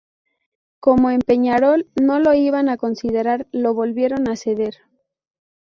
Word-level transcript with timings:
Como 0.79 1.11
en 1.11 1.19
Peñarol 1.21 1.85
no 1.95 2.19
lo 2.19 2.33
iban 2.33 2.69
a 2.69 2.77
considerar, 2.77 3.45
lo 3.51 3.75
volvieron 3.75 4.27
a 4.29 4.35
ceder. 4.35 4.77